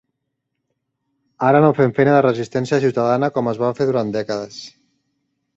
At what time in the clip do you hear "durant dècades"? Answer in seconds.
3.91-4.61